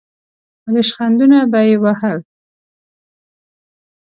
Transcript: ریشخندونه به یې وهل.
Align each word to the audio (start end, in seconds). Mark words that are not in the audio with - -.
ریشخندونه 0.73 1.39
به 1.51 1.59
یې 1.67 1.75
وهل. 1.83 2.17